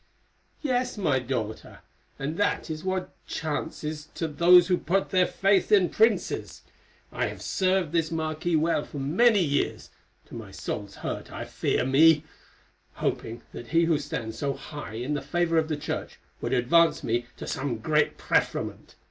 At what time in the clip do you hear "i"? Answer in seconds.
7.11-7.27, 11.31-11.45